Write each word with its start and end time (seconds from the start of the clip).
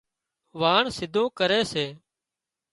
واڻ 0.59 0.83
سيڌون 0.97 1.27
ڪري 1.37 1.61
سي 1.71 1.85